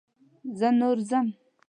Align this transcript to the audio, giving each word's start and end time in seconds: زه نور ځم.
زه 0.59 0.69
نور 0.79 0.97
ځم. 1.09 1.27